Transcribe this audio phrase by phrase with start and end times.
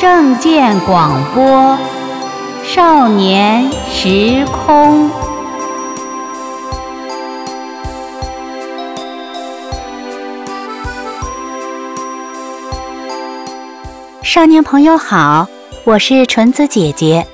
[0.00, 1.76] 正见广播，
[2.64, 5.10] 少年时空。
[14.22, 15.46] 少年朋友好，
[15.84, 17.26] 我是纯子姐姐。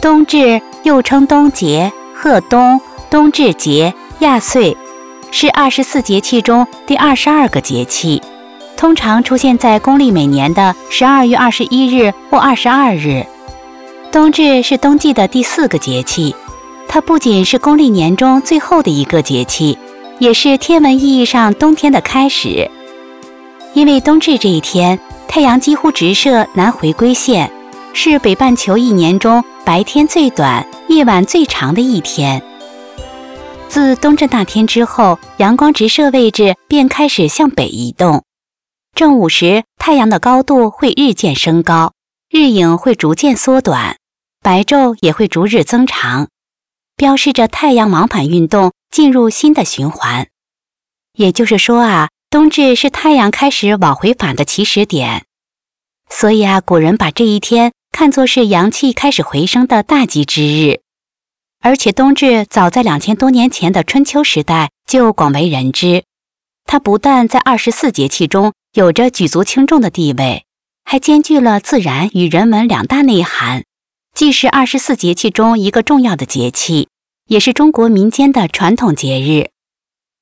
[0.00, 2.80] 冬至又称冬节、贺冬、
[3.10, 4.76] 冬至节、亚岁，
[5.32, 8.22] 是二十四节气中第二十二个节气。
[8.76, 13.24] 通常出现在公历每年的十二月二十一日或二十二日。
[14.12, 16.34] 冬至是冬季的第四个节气，
[16.88, 19.76] 它不仅是公历年中最后的一个节气，
[20.18, 22.70] 也是天文意义上冬天的开始。
[23.74, 27.50] 因为冬至这一天，太阳几乎直射南回归线，
[27.92, 32.42] 是北半球一年中白天最短、夜晚最长的一天。
[33.68, 38.22] 自冬至那天之后，阳光直射位置便开始向北移动。
[38.96, 41.92] 正午时，太阳的高度会日渐升高，
[42.30, 43.98] 日影会逐渐缩短，
[44.40, 46.28] 白昼也会逐日增长，
[46.96, 50.28] 标示着太阳往返运动进入新的循环。
[51.12, 55.26] 也就是说啊，冬至是太阳开始往回返的起始点。
[56.08, 60.80] 所以啊，古人把这一天看作是阳气开始回升的大吉之日。
[61.60, 66.04] 而且，冬至早在两千多年前的春秋时代就广为人知。
[66.66, 70.44] 它不但在二十四节气中，有着举足轻重的地位，
[70.84, 73.64] 还兼具了自然与人文两大内涵，
[74.14, 76.88] 既是二十四节气中一个重要的节气，
[77.28, 79.50] 也是中国民间的传统节日。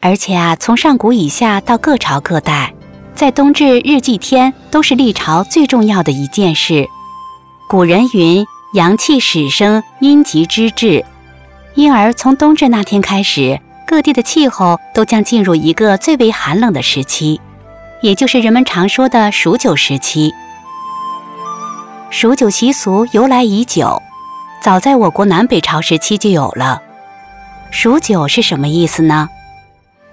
[0.00, 2.74] 而且啊，从上古以下到各朝各代，
[3.14, 6.88] 在冬至日祭天都是历朝最重要的一件事。
[7.68, 11.04] 古人云：“阳气始生，阴极之至。”
[11.76, 13.60] 因而从冬至那天开始，
[13.90, 17.40] 各地的气候都将进入一个最为寒冷的时期。
[18.00, 20.32] 也就是人们常说的数九时期。
[22.08, 24.00] 数九习俗由来已久，
[24.62, 26.80] 早在我国南北朝时期就有了。
[27.72, 29.28] 数九是什么意思呢？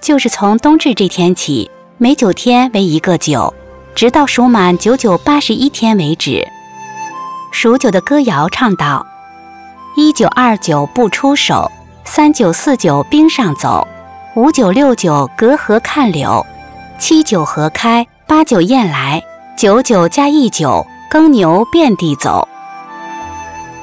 [0.00, 3.52] 就是从冬至这天起，每九天为一个九，
[3.94, 6.48] 直到数满九九八十一天为止。
[7.52, 9.06] 数九的歌谣唱道
[9.96, 11.70] ：“一九二九不出手，
[12.08, 13.86] 三九四九冰上走，
[14.36, 16.46] 五九六九隔河看柳。”
[16.98, 19.22] 七九河开，八九雁来，
[19.58, 22.48] 九九加一九，耕牛遍地走。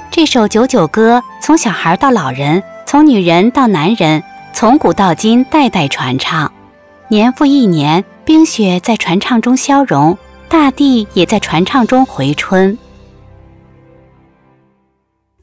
[0.09, 4.23] 这首九九歌，从小孩到老人，从女人到男人，
[4.53, 6.51] 从古到今代代传唱。
[7.09, 10.17] 年复一年，冰雪在传唱中消融，
[10.47, 12.79] 大地也在传唱中回春。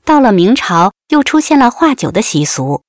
[0.04, 2.82] 到了明朝，又出现了画酒的习俗。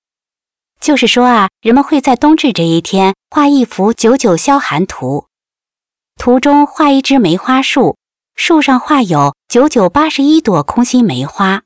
[0.79, 5.27] 就是说啊，人们会在冬至这一天画一幅九九消寒图，
[6.17, 7.97] 图中画一枝梅花树，
[8.35, 11.61] 树上画有九九八十一朵空心梅花。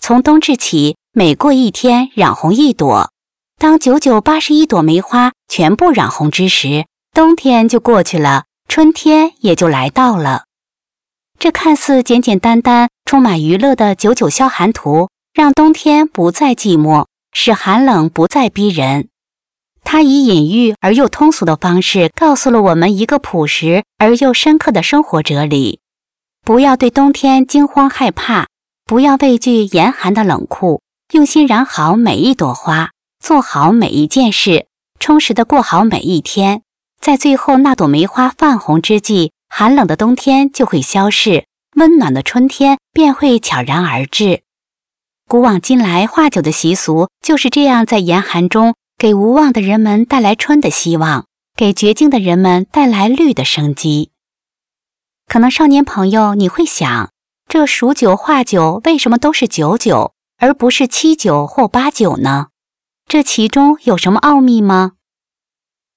[0.00, 3.10] 从冬至起，每过一天染红一朵。
[3.58, 10.44] 当九九八十一朵梅花全部染红之时，冬天就过去了，春天也就来到了。
[11.38, 17.06] 这看似简简单单、充满娱乐的九九消寒图，让冬天不再寂寞。
[17.32, 19.08] 使寒冷不再逼人，
[19.84, 25.78] 它以隐喻而又通俗的方式，告诉了我们一个朴实而又深刻的生活哲理：
[26.42, 28.48] 不要对冬天惊慌害怕，
[28.84, 30.82] 不要畏惧严寒的冷酷，
[31.12, 32.90] 用心染好每一朵花，
[33.24, 34.66] 做好每一件事，
[34.98, 36.62] 充实的过好每一天。
[37.00, 41.46] 在最后那朵梅花泛红之际，寒冷的冬天就会消逝，
[41.76, 44.42] 温暖的春天便会悄然而至。
[45.30, 51.26] 古往今来，画酒的习俗就是这样，在严寒中给无望的人们带来春的希望，
[51.56, 54.10] 给绝境的人们带来绿的生机。
[55.28, 57.12] 可能少年朋友你会想，
[57.46, 62.48] 这数九画九为什么都是九九，而不是七九或八九呢？
[63.06, 64.94] 这其中有什么奥秘吗？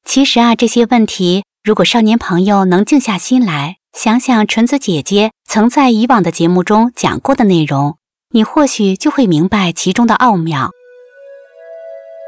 [0.06, 7.98] 其实啊，这些问题，如果少年朋友能静下心来想想，纯子姐姐曾在以往的节目中讲过的内容。
[8.36, 10.72] 你或许就会明白其中的奥妙。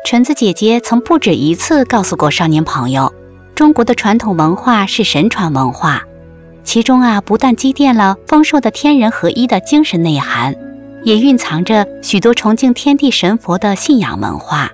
[0.05, 3.11] 橙子姐姐曾不止一次告诉过少年朋友，
[3.55, 6.03] 中国的传统文化是神传文化，
[6.63, 10.55] 其中啊不但积淀了丰硕的天人合一的精神内涵，
[11.03, 14.71] 也蕴藏着许多崇敬天地神佛的信仰文化。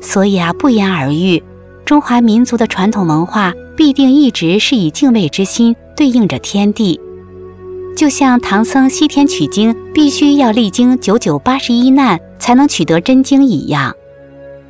[0.00, 1.40] 所以啊，不言而喻，
[1.84, 7.00] 中华民族的传统文化必定一直是以敬畏之心对应着天地。
[8.00, 13.94] 就像唐僧西天取经，必须要历经九九八十一难才能取得真经一样，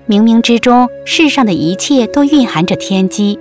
[0.08, 3.38] 冥冥之中，世上的一切都蕴含着天机，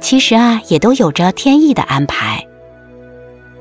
[0.00, 2.48] 其实啊，也都有着天意的安排。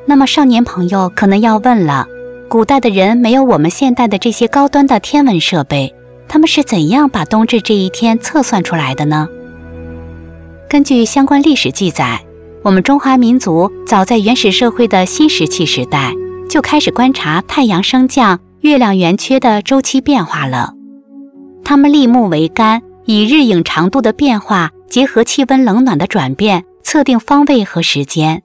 [0.08, 2.08] 那么少年朋友可能要问了：
[2.50, 5.94] 古代的人没有我们现代的这些高端的天文设备，
[6.28, 9.30] 他们是怎样把冬至这一天测算出来的呢？
[10.68, 12.22] 根据相关历史记载，
[12.68, 16.12] 我们中华民族早在原始社会的新石器时代
[16.50, 20.74] 就开始观察太阳升降、月亮圆缺的周期变化了。
[21.64, 28.44] 他们立木为杆，以日影长度的变化结合气温冷暖的转变，测定方位和时间。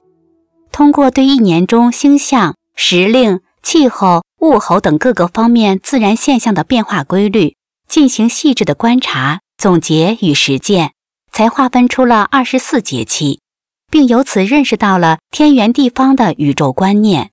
[0.71, 7.57] 通过对一年中星象、时令、气候、物候等各个方面自然现象的变化规律
[7.89, 10.91] 进行细致的观察、总结与实践，
[11.29, 13.41] 才划分出了二十四节气，
[13.93, 17.29] 并由此认识到了天圆地方的宇宙观念。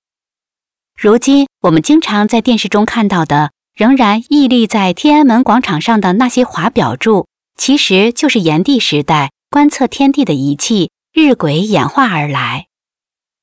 [0.95, 7.27] 如今我们经常在电视中看到的，仍然屹立在天安门广场上的那些华表柱，
[7.57, 12.67] 其实就是炎帝时代观测天地的仪器日晷演化而来。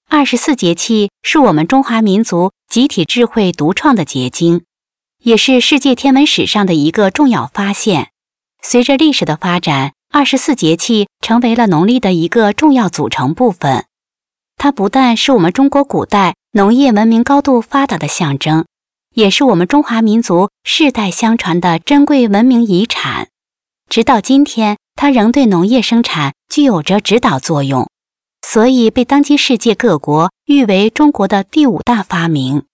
[0.08, 4.62] 二十四节气是我们中华民族集体智慧独创的结晶，
[5.20, 8.10] 也是世界天文史上的一个重要发现。
[8.62, 13.84] 随着历史的发展，二十四节气成为了农历的一个重要组成部分。
[14.56, 18.64] 它不但是我们中国古代农业文明高度发达的象征，
[19.14, 23.28] 也是我们中华民族世代相传的珍贵文明遗产。
[23.90, 27.88] 直到今天，它仍对农业生产具有着指导作用。
[28.40, 32.64] 所以被当今世界各国誉为中国的第五大发明，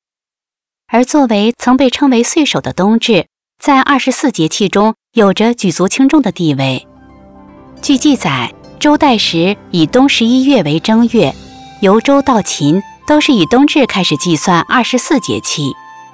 [0.86, 3.26] 而作为曾被称为岁首的冬至，
[3.60, 6.86] 在二十四节气中有着举足轻重的地位。
[7.84, 8.50] 据记载，
[8.81, 11.34] 周代时以冬十一月为正月，
[11.81, 15.70] 由周到秦都是以冬至开始计算二十四节气，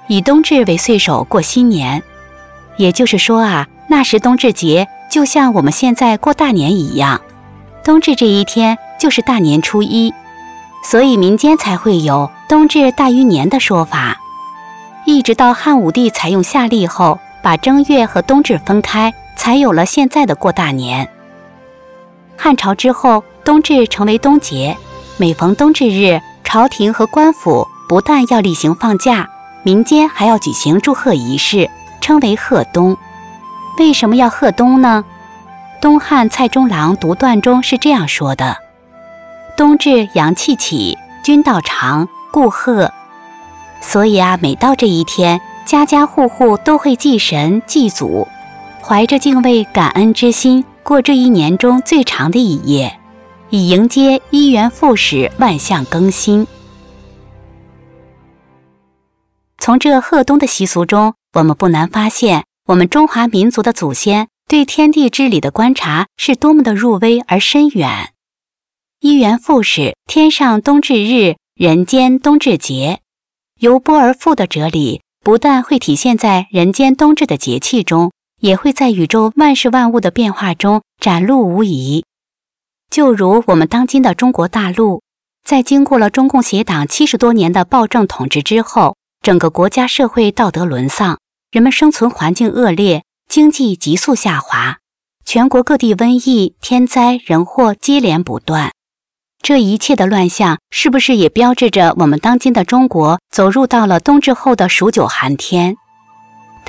[0.09, 2.03] 以冬至为岁首过新年。
[2.75, 7.21] 也就是说啊，那时冬至节就像我们现在过大年一样，
[7.85, 8.77] 冬至这一天。
[8.99, 10.13] 就是大年初一，
[10.83, 14.17] 所以民间才会有“冬至大于年”的说法。
[15.05, 21.09] 一直到汉武帝采用夏历后，把正月和冬至分开，才有了现在的过大年。
[22.43, 24.75] 汉朝之后，冬至成为冬节，
[25.17, 29.29] 每逢冬至日，朝廷和官府不但要例行放假，
[29.61, 31.69] 民间还要举行祝贺仪式，
[32.01, 32.97] 称为贺冬。
[33.77, 35.05] 为什么要贺冬呢？
[35.79, 38.57] 东汉蔡中郎独断中是这样说的。
[39.55, 42.91] 冬至阳气起，君道长，故贺。
[43.81, 48.27] 所以啊，每到这一天，家家户户都会祭神祭祖，
[48.81, 52.99] 怀着敬畏感恩之心，过这一年中最长的一夜，
[53.49, 56.45] 以迎接一元复始、万象更新。
[59.57, 68.11] 从这贺冬的习俗中，我们不难发现，我们中华民族的祖先对天地之理的观察是多么的入微而深远。
[68.99, 72.99] 一元复始，天上冬至日，人间冬至节，
[73.59, 78.11] 由波而复的哲理，不但会体现在人间冬至的节气中，
[78.41, 82.03] 也会在宇宙万事万物的变化中展露无遗。
[82.89, 85.01] 就如我们当今的中国大陆，
[85.45, 91.19] 在经过了中共协党七十多年的暴政统治之后，整个国家社会道德沦丧，
[91.51, 94.79] 人们生存环境恶劣，经济急速下滑，
[95.23, 98.71] 全国各地瘟疫、天灾人祸接连不断。
[99.43, 105.77] 这一切的乱象，是不是也标志着我们当今的中国走入到了冬至后的数九寒天？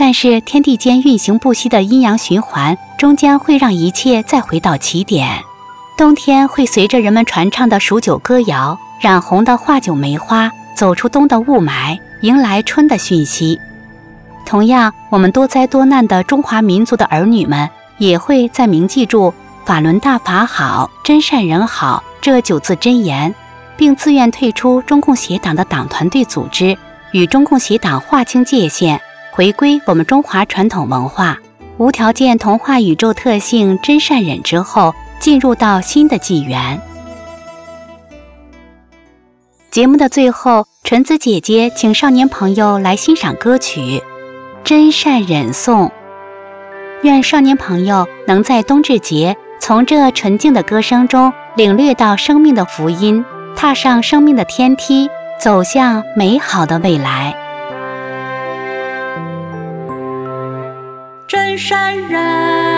[0.04, 5.38] 但是天地间运行不息的阴阳循环，终将会让一切再回到起点。
[5.96, 13.60] 冬天会随着人们传唱的数九歌谣，染红的画九梅花，走出冬的雾霾，迎来春的讯息。
[14.44, 19.32] 同样，我们多灾多难的中华民族的儿女们，也会在铭记住
[19.64, 22.02] “法轮大法好，真善人好”。
[22.20, 23.32] 这九字真言，
[23.76, 26.76] 并自愿退出中共协党的党团队组织，
[27.12, 29.00] 与中共协党划清界限，
[29.34, 31.38] 回归我们中华传统文化，
[31.78, 36.78] 无条件同化宇宙特性真善忍之后，进入到新的纪元。
[39.70, 43.80] 节目的最后，纯子姐姐请少年朋友来欣赏歌曲
[44.62, 45.86] 《真善忍颂》，
[47.02, 51.32] 愿少年朋友能在冬至节从这纯净的歌声中。
[51.54, 53.22] 领略到生命的福音，
[53.54, 57.41] 踏上生命的天梯，走向美好的未来。
[61.56, 62.71] 山人。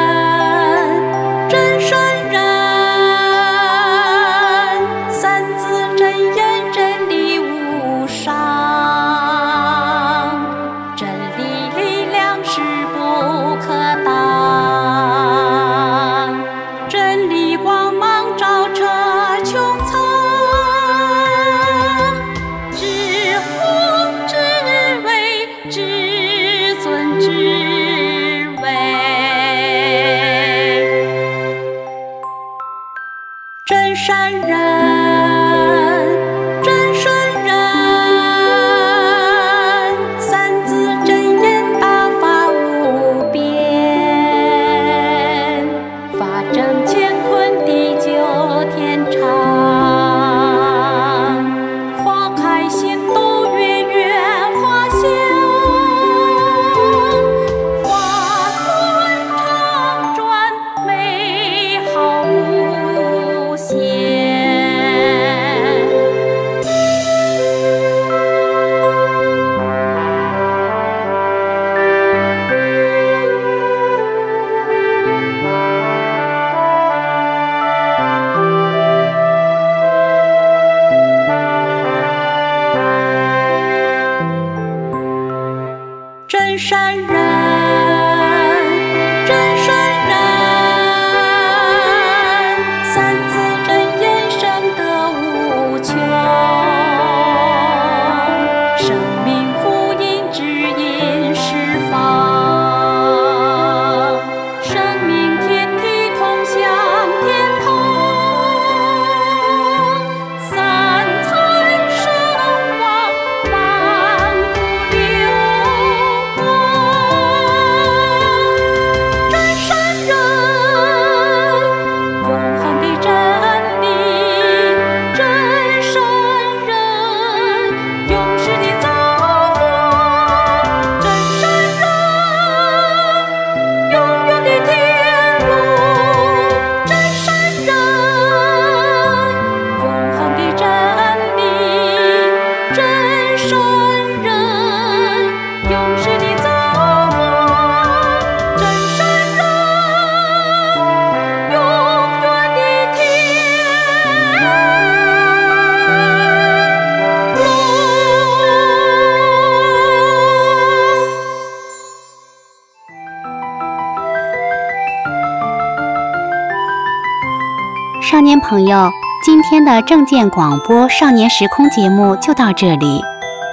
[168.14, 168.92] 少年朋友
[169.24, 173.02] 今天的证件广播少年时空节目就到这里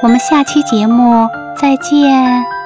[0.03, 1.27] 我们下期节目
[1.59, 2.60] 再见。